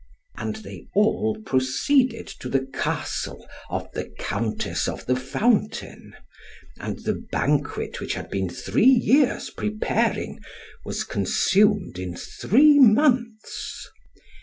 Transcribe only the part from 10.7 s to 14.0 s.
was consumed in three months.